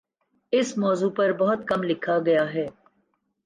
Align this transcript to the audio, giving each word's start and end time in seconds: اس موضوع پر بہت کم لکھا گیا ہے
اس 0.53 0.77
موضوع 0.77 1.09
پر 1.17 1.31
بہت 1.39 1.67
کم 1.67 1.83
لکھا 1.83 2.17
گیا 2.19 2.43
ہے 2.53 2.67